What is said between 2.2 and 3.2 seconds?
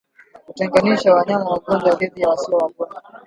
ya wasio wagonjwa